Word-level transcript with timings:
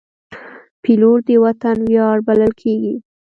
پیلوټ 0.81 1.19
د 1.27 1.29
وطن 1.45 1.77
ویاړ 1.87 2.15
بلل 2.27 2.51
کېږي. 2.61 2.93